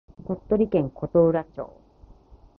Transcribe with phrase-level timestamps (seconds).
[0.25, 1.77] 鳥取県琴浦町